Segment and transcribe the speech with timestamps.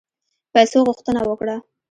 [0.53, 1.55] پیسو غوښتنه وکړه.